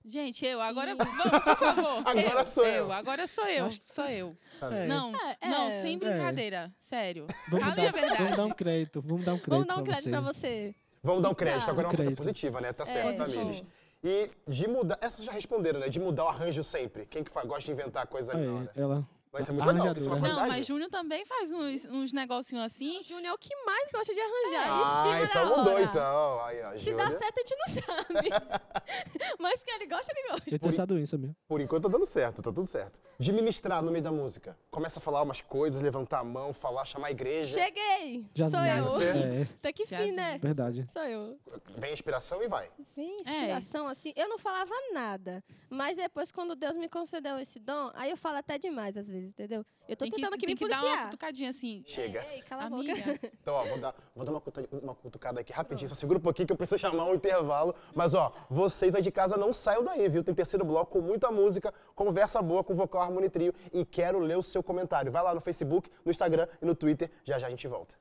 [0.04, 2.02] Gente, eu, agora vamos, por favor.
[2.06, 2.92] Agora sou eu.
[2.92, 4.36] Agora sou eu, sou eu.
[4.60, 5.70] É, Não, É, não, é.
[5.70, 6.72] sem brincadeira.
[6.78, 7.26] Sério.
[7.48, 8.40] Vamos Fale a dar, vamos dar verdade.
[8.42, 10.10] um crédito, vamos dar um crédito Vamos dar um crédito você.
[10.10, 10.74] pra você.
[11.02, 11.70] Vamos dar um crédito, Tá.
[11.70, 12.18] agora é uma coisa Crédito.
[12.18, 12.72] positiva, né?
[12.72, 13.56] Tá certo, É, Tamires.
[13.58, 13.66] sim.
[14.04, 14.98] E de mudar.
[15.00, 15.88] Essas já responderam, né?
[15.88, 17.06] De mudar o arranjo sempre.
[17.06, 18.72] Quem que faz, gosta de inventar coisa ali na hora?
[18.76, 19.08] É, ela.
[19.32, 20.42] Vai ser muito legal, isso é uma arranjadora.
[20.42, 22.98] Não, mas Júnior também faz uns, uns negocinhos assim.
[23.00, 24.66] O Júnior é o que mais gosta de arranjar.
[24.68, 26.40] Ah, em cima então mudou então.
[26.44, 28.28] Aí, ó, Se dá certo, a gente não sabe.
[29.40, 30.44] Mas que ele gosta, ele gosta.
[30.48, 31.34] Ele tem essa doença mesmo.
[31.48, 33.00] Por enquanto tá dando certo, tá tudo certo.
[33.18, 34.54] De ministrar no meio da música.
[34.70, 37.58] Começa a falar umas coisas, levantar a mão, falar, chamar a igreja.
[37.58, 38.26] Cheguei!
[38.34, 38.50] Jasmine.
[38.50, 38.84] Sou eu.
[38.84, 39.04] Você?
[39.06, 40.16] É, Até que fim, Jasmine.
[40.16, 40.38] né?
[40.38, 40.84] verdade.
[40.90, 41.38] Sou eu.
[41.78, 42.70] Vem a inspiração e vai.
[42.94, 44.12] Vem inspiração, assim.
[44.14, 45.42] Eu não falava nada.
[45.70, 49.21] Mas depois, quando Deus me concedeu esse dom, aí eu falo até demais, às vezes,
[49.28, 49.64] entendeu?
[49.88, 51.04] Eu tô Tem que, tentando aqui tem me que dar uma policiar.
[51.06, 51.82] futucadinha assim.
[51.86, 52.24] Chega.
[52.32, 52.94] Ei, cala a Amiga.
[52.94, 53.32] boca.
[53.42, 54.42] Então, ó, vou dar, vou dar uma,
[54.82, 55.88] uma cutucada aqui rapidinho.
[55.88, 57.74] Só segura um pouquinho que eu preciso chamar um intervalo.
[57.94, 60.22] Mas, ó, vocês aí de casa não saiam daí, viu?
[60.22, 63.52] Tem terceiro bloco com muita música, conversa boa com o Vocal Harmony Trio.
[63.72, 65.10] E quero ler o seu comentário.
[65.10, 67.10] Vai lá no Facebook, no Instagram e no Twitter.
[67.24, 67.96] Já já a gente volta.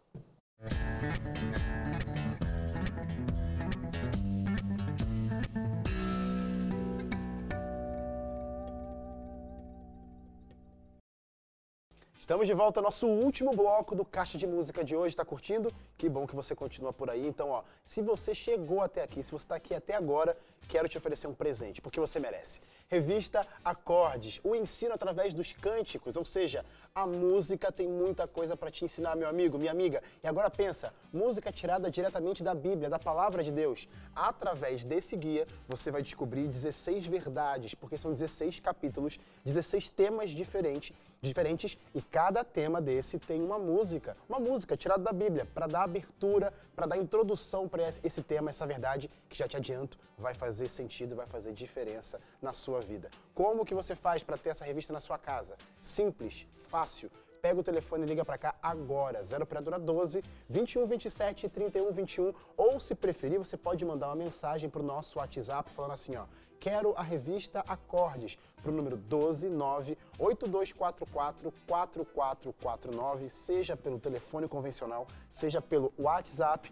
[12.21, 15.15] Estamos de volta ao nosso último bloco do Caixa de Música de hoje.
[15.15, 15.73] Tá curtindo?
[15.97, 17.25] Que bom que você continua por aí.
[17.27, 20.37] Então, ó, se você chegou até aqui, se você está aqui até agora,
[20.69, 22.61] quero te oferecer um presente, porque você merece.
[22.87, 28.69] Revista Acordes, o ensino através dos cânticos, ou seja, a música tem muita coisa para
[28.69, 30.03] te ensinar, meu amigo, minha amiga.
[30.23, 33.89] E agora pensa, música tirada diretamente da Bíblia, da palavra de Deus.
[34.15, 40.93] Através desse guia, você vai descobrir 16 verdades, porque são 16 capítulos, 16 temas diferentes,
[41.23, 45.83] diferentes e cada tema desse tem uma música, uma música tirada da Bíblia, para dar
[45.83, 50.67] abertura, para dar introdução para esse tema, essa verdade que já te adianto, vai fazer
[50.67, 53.11] sentido, vai fazer diferença na sua vida.
[53.35, 55.57] Como que você faz para ter essa revista na sua casa?
[55.79, 57.11] Simples, fácil.
[57.41, 62.33] Pega o telefone e liga para cá agora, 0 operadora 12 21 27 31 21,
[62.55, 66.25] ou se preferir, você pode mandar uma mensagem para o nosso WhatsApp falando assim, ó,
[66.59, 75.07] quero a revista Acordes, para o número 12 9 8244 4449, seja pelo telefone convencional,
[75.27, 76.71] seja pelo WhatsApp.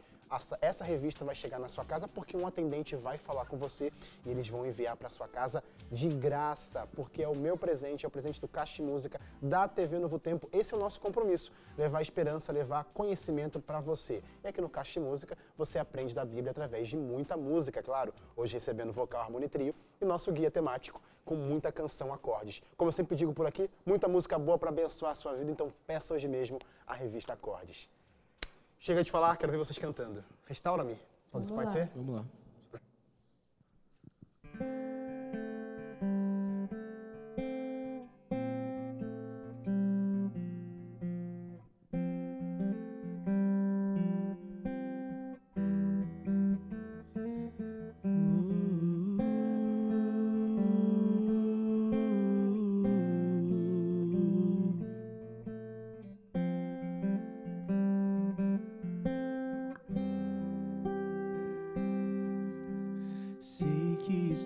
[0.62, 3.92] Essa, revista vai chegar na sua casa porque um atendente vai falar com você
[4.24, 8.08] e eles vão enviar para sua casa de graça, porque é o meu presente, é
[8.08, 10.48] o presente do Caixa Música da TV Novo Tempo.
[10.52, 14.22] Esse é o nosso compromisso, levar esperança, levar conhecimento para você.
[14.44, 18.14] E aqui no Caixa Música você aprende da Bíblia através de muita música, claro.
[18.36, 22.62] Hoje recebendo Vocal Harmony Trio e nosso guia temático com muita canção acordes.
[22.78, 25.74] Como eu sempre digo por aqui, muita música boa para abençoar a sua vida, então
[25.86, 27.90] peça hoje mesmo a revista Acordes.
[28.80, 30.24] Chega de falar, quero ver vocês cantando.
[30.48, 30.98] Restaura-me.
[31.30, 31.92] Pode, pode ser?
[31.94, 32.26] Vamos lá.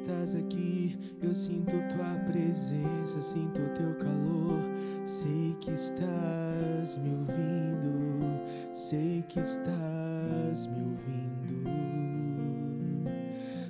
[0.03, 4.59] Estás aqui, eu sinto tua presença, sinto teu calor.
[5.05, 8.19] Sei que estás me ouvindo,
[8.73, 11.63] sei que estás me ouvindo.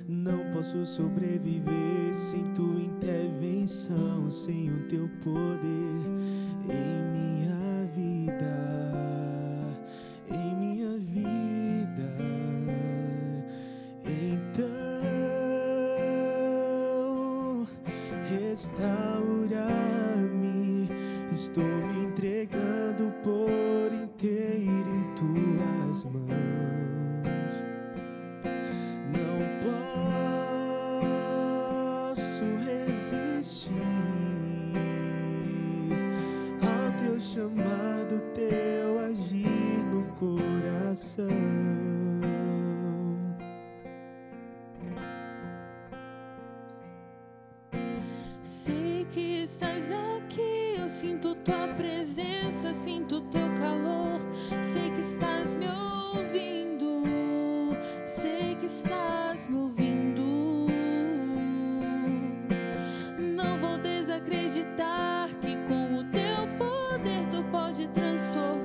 [0.08, 6.04] Não posso sobreviver sem tua intervenção, sem o teu poder
[6.68, 9.03] em minha vida,
[67.50, 68.63] pode transformar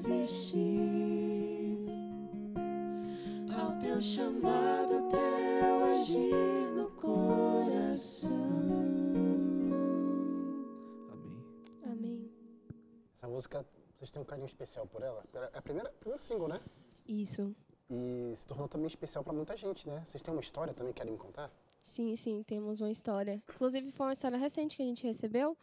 [0.00, 1.76] resistir
[3.54, 8.30] ao teu chamado, teu agir no coração.
[11.12, 11.44] Amém.
[11.84, 12.30] Amém.
[13.14, 13.66] Essa música,
[13.98, 15.22] vocês têm um carinho especial por ela?
[15.52, 16.60] É a primeira, primeiro single, né?
[17.06, 17.54] Isso.
[17.90, 20.02] E se tornou também especial pra muita gente, né?
[20.06, 21.52] Vocês têm uma história também que querem me contar?
[21.82, 23.42] Sim, sim, temos uma história.
[23.54, 25.56] Inclusive, foi uma história recente que a gente recebeu.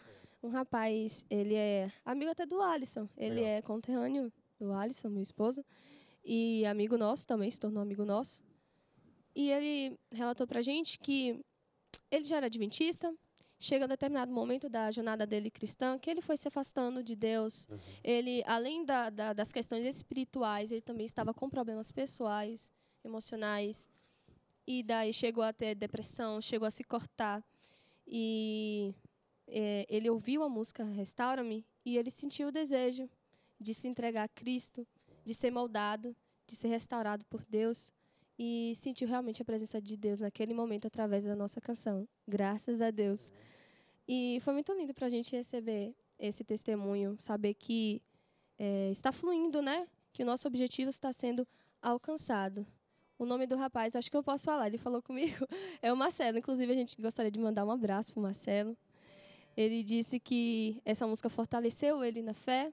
[0.44, 3.10] Um rapaz, ele é amigo até do Alisson.
[3.18, 3.50] Ele Legal.
[3.50, 5.66] é conterrâneo do Alisson, meu esposo.
[6.24, 8.42] E amigo nosso também, se tornou amigo nosso.
[9.36, 11.40] E ele relatou pra gente que
[12.12, 13.14] ele já era adventista.
[13.60, 17.68] Chega a determinado momento da jornada dele cristã que ele foi se afastando de Deus.
[18.04, 22.72] Ele, além da- da- das questões espirituais, ele também estava com problemas pessoais,
[23.04, 23.90] emocionais.
[24.68, 27.44] E daí chegou a ter depressão, chegou a se cortar.
[28.06, 28.94] E
[29.48, 33.10] eh, ele ouviu a música Restaura-me e ele sentiu o desejo
[33.60, 34.86] de se entregar a Cristo,
[35.26, 37.92] de ser moldado, de ser restaurado por Deus.
[38.40, 42.08] E sentiu realmente a presença de Deus naquele momento através da nossa canção.
[42.28, 43.32] Graças a Deus.
[44.08, 48.02] E foi muito lindo para a gente receber esse testemunho, saber que
[48.60, 49.88] eh, está fluindo, né?
[50.14, 51.48] Que o nosso objetivo está sendo
[51.82, 52.66] alcançado.
[53.20, 55.48] O nome do rapaz, acho que eu posso falar, ele falou comigo,
[55.82, 56.38] é o Marcelo.
[56.38, 58.78] Inclusive, a gente gostaria de mandar um abraço para o Marcelo.
[59.58, 62.72] Ele disse que essa música fortaleceu ele na fé,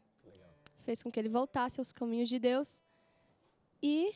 [0.83, 2.79] fez com que ele voltasse aos caminhos de Deus.
[3.83, 4.13] E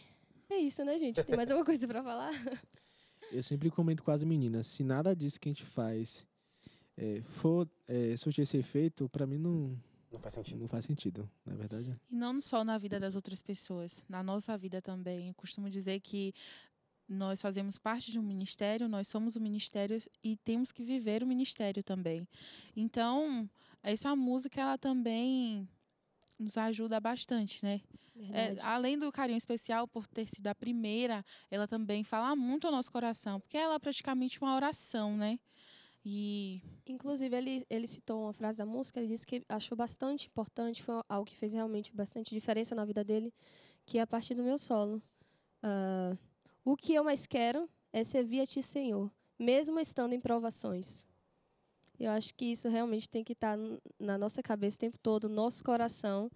[0.51, 1.25] é isso, né, gente?
[1.25, 2.31] Tem mais alguma coisa para falar?
[3.33, 6.27] Eu sempre comento com as meninas, se nada disso que a gente faz
[6.97, 9.79] é, for é, surtir esse efeito, pra mim não,
[10.11, 10.59] Não faz sentido.
[10.61, 11.95] não faz sentido, não é verdade?
[12.11, 15.29] E não só na vida das outras pessoas, na nossa vida também.
[15.29, 16.33] Eu costumo dizer que
[17.09, 21.27] nós fazemos parte de um ministério, nós somos o ministério e temos que viver o
[21.27, 22.29] ministério também.
[22.77, 23.49] Então,
[23.83, 25.67] essa música ela também
[26.39, 27.81] nos ajuda bastante, né?
[28.33, 32.73] É, além do carinho especial por ter sido a primeira, ela também fala muito ao
[32.73, 35.39] nosso coração, porque ela é praticamente uma oração, né?
[36.05, 40.83] E Inclusive, ele, ele citou uma frase da música, ele disse que achou bastante importante,
[40.83, 43.33] foi algo que fez realmente bastante diferença na vida dele,
[43.85, 45.03] que é a partir do meu solo.
[45.63, 46.15] Ah,
[46.71, 51.07] o que eu mais quero é servir a ti, Senhor, mesmo estando em provações.
[51.99, 55.29] Eu acho que isso realmente tem que estar n- na nossa cabeça o tempo todo,
[55.29, 56.31] no nosso coração,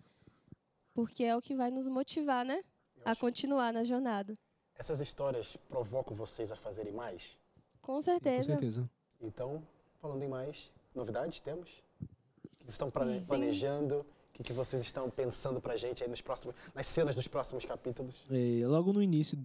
[0.95, 2.65] porque é o que vai nos motivar, né?
[3.05, 4.37] A continuar na jornada.
[4.75, 7.37] Essas histórias provocam vocês a fazerem mais?
[7.81, 8.45] Com Com certeza.
[8.45, 8.91] certeza.
[9.21, 9.63] Então,
[10.01, 11.69] falando em mais, novidades temos?
[12.01, 13.27] O que vocês estão plane- Sim.
[13.27, 14.01] planejando?
[14.31, 17.65] O que, que vocês estão pensando pra gente aí nos próximos, nas cenas dos próximos
[17.65, 18.25] capítulos?
[18.31, 19.37] É, logo no início,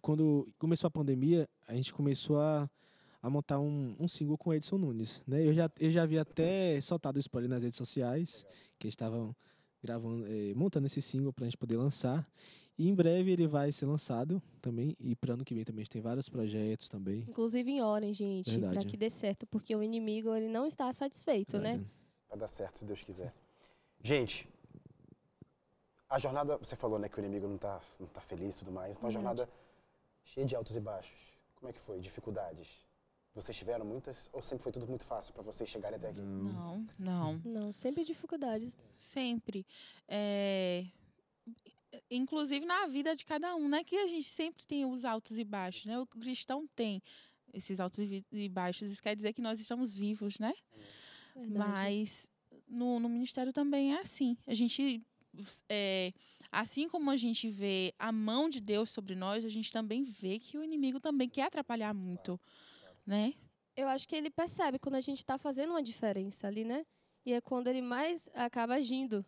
[0.00, 2.68] quando começou a pandemia, a gente começou a,
[3.22, 5.22] a montar um, um single com o Edson Nunes.
[5.26, 5.46] Né?
[5.46, 8.44] Eu, já, eu já havia até soltado o spoiler nas redes sociais,
[8.78, 9.34] que eles estavam
[9.82, 12.26] gravando, é, montando esse single pra gente poder lançar.
[12.76, 14.94] E em breve ele vai ser lançado também.
[15.00, 17.24] E para ano que vem também a gente tem vários projetos também.
[17.28, 21.58] Inclusive em orem, gente, para que dê certo, porque o inimigo ele não está satisfeito,
[21.58, 21.72] né?
[21.72, 21.90] Verdade.
[22.28, 23.34] Vai dar certo, se Deus quiser.
[24.02, 24.48] Gente,
[26.08, 28.72] a jornada, você falou, né, que o inimigo não tá, não tá feliz e tudo
[28.72, 28.96] mais.
[28.96, 29.48] Então, a Verdade.
[30.32, 31.20] Cheia de altos e baixos.
[31.56, 32.00] Como é que foi?
[32.00, 32.86] Dificuldades?
[33.34, 36.20] Vocês tiveram muitas ou sempre foi tudo muito fácil para vocês chegarem até aqui?
[36.20, 37.40] Não, não.
[37.44, 38.76] Não, sempre dificuldades.
[38.96, 39.66] Sempre.
[40.08, 40.84] É,
[42.10, 43.82] Inclusive na vida de cada um, né?
[43.82, 45.98] Que a gente sempre tem os altos e baixos, né?
[45.98, 47.02] O cristão tem
[47.52, 48.90] esses altos e e baixos.
[48.90, 50.52] Isso quer dizer que nós estamos vivos, né?
[51.34, 51.58] Verdade.
[51.58, 52.30] Mas
[52.66, 54.36] no, no ministério também é assim.
[54.46, 55.02] A gente,
[55.68, 56.12] é,
[56.50, 60.38] assim como a gente vê a mão de Deus sobre nós, a gente também vê
[60.38, 62.40] que o inimigo também quer atrapalhar muito,
[63.06, 63.34] né?
[63.76, 66.84] Eu acho que ele percebe quando a gente está fazendo uma diferença ali, né?
[67.24, 69.24] E é quando ele mais acaba agindo.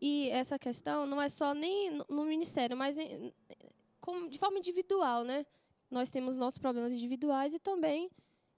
[0.00, 3.32] E essa questão não é só nem no- ministério, mas em-
[4.00, 5.46] como- de forma individual, né?
[5.90, 8.10] Nós temos nossos problemas individuais e também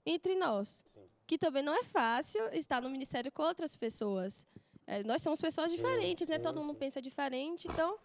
[0.05, 0.83] entre nós.
[0.93, 1.01] Sim.
[1.25, 4.45] Que também não é fácil estar no ministério com outras pessoas.
[4.85, 6.35] É, nós somos pessoas diferentes, né?
[6.37, 6.79] sim, Todo mundo sim.
[6.79, 7.67] pensa diferente.
[7.67, 7.97] Então,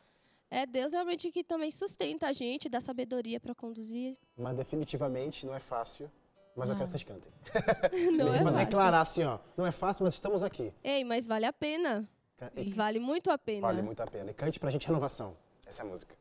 [0.50, 4.16] é Deus realmente que também sustenta a gente, dá sabedoria para conduzir.
[4.36, 6.10] Mas definitivamente não é fácil.
[6.56, 6.78] Mas eu Não.
[6.80, 7.32] quero que vocês cantem.
[8.16, 8.66] Não é Pra fácil.
[8.66, 9.38] declarar assim, ó.
[9.56, 10.72] Não é fácil, mas estamos aqui.
[10.82, 12.08] Ei, mas vale a pena.
[12.56, 12.74] E Isso.
[12.76, 13.60] Vale muito a pena.
[13.60, 14.30] Vale muito a pena.
[14.30, 15.36] E cante pra gente renovação.
[15.66, 16.16] Essa é a música.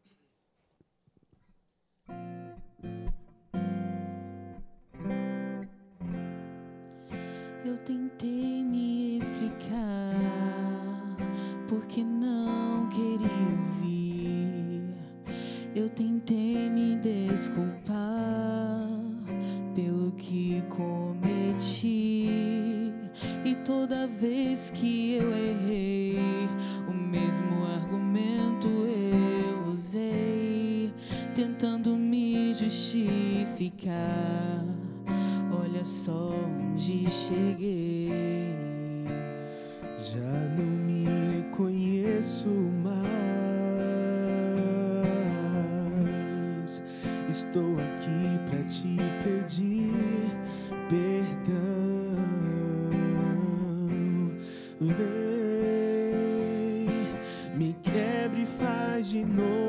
[7.66, 10.07] Eu tentei me explicar
[11.68, 13.28] porque não queria
[13.60, 14.84] ouvir.
[15.76, 18.90] Eu tentei me desculpar
[19.76, 22.28] pelo que cometi.
[23.44, 26.18] E toda vez que eu errei,
[26.88, 30.94] o mesmo argumento eu usei,
[31.36, 33.96] tentando me justificar.
[35.52, 38.56] Olha só onde cheguei.
[39.98, 40.87] Já não
[42.18, 42.50] me reconheço
[42.84, 42.98] mais.
[47.30, 49.94] Estou aqui pra te pedir
[50.90, 52.18] perdão.
[54.80, 54.98] Vem,
[57.56, 59.67] me quebre e faz de novo.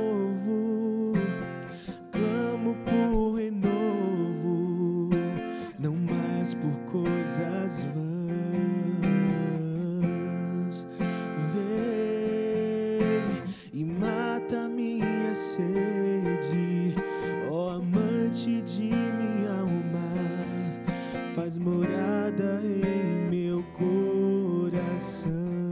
[21.98, 25.67] Morada em meu coração.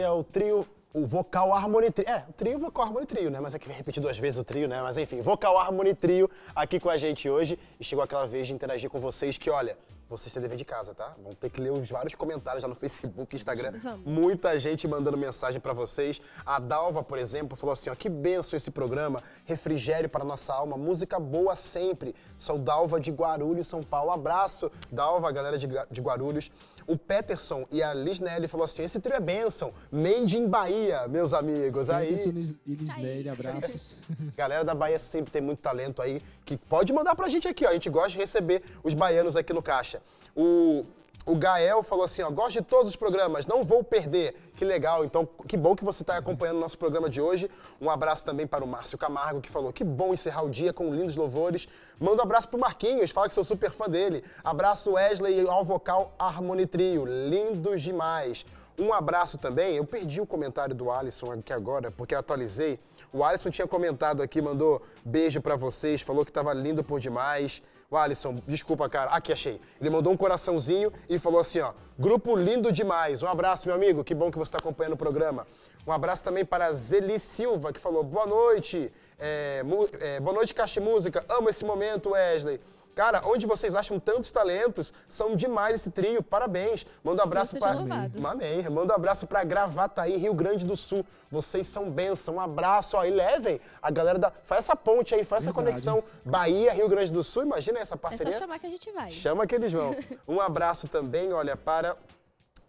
[0.00, 2.08] Esse é o trio o vocal harmony trio.
[2.08, 3.38] É, o trio, vocal harmony trio, né?
[3.38, 4.80] Mas é que repetir duas vezes o trio, né?
[4.82, 7.58] Mas enfim, vocal harmony trio aqui com a gente hoje.
[7.78, 9.76] E chegou aquela vez de interagir com vocês que, olha,
[10.08, 11.14] vocês têm dever de casa, tá?
[11.22, 13.74] Vão ter que ler os vários comentários lá no Facebook, Instagram.
[13.80, 14.04] Vamos.
[14.04, 16.20] Muita gente mandando mensagem pra vocês.
[16.44, 20.76] A Dalva, por exemplo, falou assim: ó, que benção esse programa, refrigério para nossa alma,
[20.76, 22.16] música boa sempre.
[22.36, 24.10] Sou Dalva de Guarulhos, São Paulo.
[24.10, 26.50] Abraço, Dalva, galera de, de Guarulhos.
[26.90, 31.32] O Peterson e a Lisnelli falou assim: esse trio é benção, made in Bahia, meus
[31.32, 31.88] amigos.
[31.88, 33.96] Aí, Anderson e Lisnelli, abraços.
[34.36, 37.68] Galera da Bahia sempre tem muito talento aí, que pode mandar pra gente aqui, ó.
[37.68, 40.02] A gente gosta de receber os baianos aqui no Caixa.
[40.34, 40.84] O,
[41.26, 44.34] o Gael falou assim, ó, gosto de todos os programas, não vou perder.
[44.56, 47.50] Que legal, então que bom que você está acompanhando o nosso programa de hoje.
[47.80, 50.94] Um abraço também para o Márcio Camargo, que falou que bom encerrar o dia com
[50.94, 51.68] lindos louvores.
[51.98, 54.24] Manda um abraço pro Marquinhos, fala que sou super fã dele.
[54.42, 58.44] Abraço Wesley ao vocal Harmony Trio, lindos demais.
[58.78, 62.80] Um abraço também, eu perdi o comentário do Alisson aqui agora, porque eu atualizei.
[63.12, 67.62] O Alisson tinha comentado aqui, mandou beijo pra vocês, falou que tava lindo por demais.
[67.92, 69.10] O Alisson, desculpa, cara.
[69.10, 69.60] Aqui, achei.
[69.80, 71.72] Ele mandou um coraçãozinho e falou assim, ó.
[71.98, 73.20] Grupo lindo demais.
[73.20, 74.04] Um abraço, meu amigo.
[74.04, 75.44] Que bom que você está acompanhando o programa.
[75.84, 78.92] Um abraço também para a Zeli Silva, que falou, boa noite.
[79.18, 79.64] É,
[79.98, 81.24] é, boa noite, Caixa Música.
[81.28, 82.60] Amo esse momento, Wesley.
[83.00, 86.84] Cara, onde vocês acham tantos talentos, são demais esse trio, parabéns.
[87.02, 87.72] Manda um abraço para.
[87.72, 88.26] louvado.
[88.26, 88.62] Amém.
[88.68, 91.02] Manda um abraço para Gravataí, Rio Grande do Sul.
[91.30, 92.34] Vocês são bênção.
[92.34, 93.04] Um abraço, ó.
[93.06, 94.30] E levem a galera da.
[94.44, 95.82] Faz essa ponte aí, faz essa Verdade.
[95.82, 96.04] conexão.
[96.22, 97.44] Bahia, Rio Grande do Sul.
[97.44, 98.34] Imagina essa É parceria.
[98.34, 99.10] só chamar que a gente vai.
[99.10, 99.96] Chama que eles vão.
[100.28, 101.96] Um abraço também, olha, para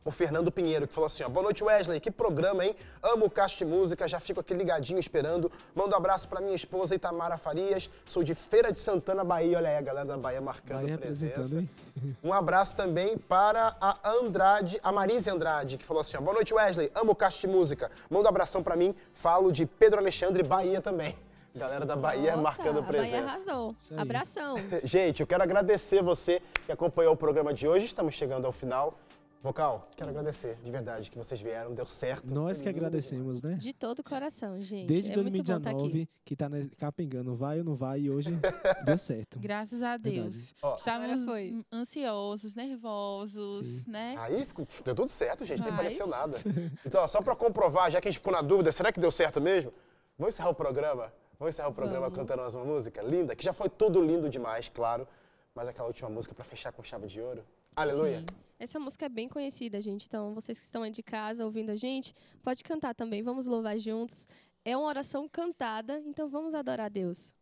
[0.04, 2.76] o Fernando Pinheiro, que falou assim, ó, boa noite Wesley, que programa, hein?
[3.04, 5.52] Amo o Caixa de Música, já fico aqui ligadinho esperando.
[5.76, 9.58] Mando um abraço para minha esposa Itamara Farias, sou de Feira de Santana, Bahia.
[9.58, 11.56] Olha aí a galera da Bahia marcando Bahia presença.
[11.60, 11.70] hein?
[12.24, 16.54] Um abraço também para a Andrade, a Marise Andrade, que falou assim, ó, boa noite
[16.54, 17.92] Wesley, amo o Caixa de Música.
[18.10, 21.16] Manda um abração para mim, falo de Pedro Alexandre, Bahia também.
[21.54, 23.12] Galera da Bahia Nossa, marcando a presença.
[23.18, 23.76] Bahia arrasou.
[23.98, 24.56] Abração.
[24.84, 27.86] Gente, eu quero agradecer você que acompanhou o programa de hoje.
[27.86, 28.98] Estamos chegando ao final.
[29.42, 32.32] Vocal, quero agradecer, de verdade, que vocês vieram, deu certo.
[32.32, 33.56] Nós que agradecemos, né?
[33.56, 34.86] De todo o coração, gente.
[34.88, 35.64] Desde é muito bom estar aqui.
[35.72, 38.30] 2019, que tá capengando, vai ou não vai, e hoje
[38.86, 39.40] deu certo.
[39.40, 40.54] Graças a Deus.
[40.62, 40.76] Ó.
[40.76, 41.24] Estávamos
[41.74, 43.92] ansiosos, nervosos, Sim.
[43.92, 44.16] né?
[44.20, 46.38] Aí ficou- deu tudo certo, gente, nem Mas- pareceu nada.
[46.86, 49.12] Então, ó, só pra comprovar, já que a gente ficou na dúvida, será que deu
[49.12, 49.74] certo mesmo?
[50.20, 51.12] Vamos encerrar o programa?
[51.40, 52.20] Vamos encerrar o programa Vamos.
[52.20, 55.08] cantando mais uma música linda, que já foi tudo lindo demais, claro.
[55.56, 57.44] Mas aquela última música pra fechar com chave de ouro.
[57.76, 58.20] Aleluia.
[58.20, 58.26] Sim.
[58.62, 60.06] Essa música é bem conhecida, gente.
[60.06, 63.24] Então, vocês que estão aí de casa ouvindo a gente, pode cantar também.
[63.24, 64.28] Vamos louvar juntos.
[64.64, 67.34] É uma oração cantada, então vamos adorar a Deus.